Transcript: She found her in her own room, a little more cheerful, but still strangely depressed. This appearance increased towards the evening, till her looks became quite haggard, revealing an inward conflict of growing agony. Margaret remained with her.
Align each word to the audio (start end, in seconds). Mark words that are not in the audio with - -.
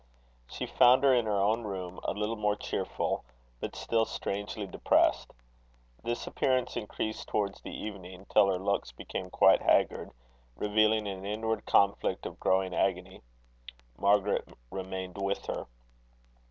She 0.49 0.65
found 0.65 1.03
her 1.03 1.13
in 1.13 1.27
her 1.27 1.39
own 1.39 1.61
room, 1.61 1.99
a 2.03 2.13
little 2.13 2.35
more 2.35 2.55
cheerful, 2.55 3.23
but 3.59 3.75
still 3.75 4.05
strangely 4.05 4.65
depressed. 4.65 5.31
This 6.03 6.25
appearance 6.25 6.75
increased 6.75 7.27
towards 7.27 7.61
the 7.61 7.69
evening, 7.69 8.25
till 8.27 8.47
her 8.47 8.57
looks 8.57 8.91
became 8.91 9.29
quite 9.29 9.61
haggard, 9.61 10.09
revealing 10.55 11.07
an 11.07 11.23
inward 11.23 11.67
conflict 11.67 12.25
of 12.25 12.39
growing 12.39 12.73
agony. 12.73 13.21
Margaret 13.95 14.49
remained 14.71 15.19
with 15.21 15.45
her. 15.45 15.67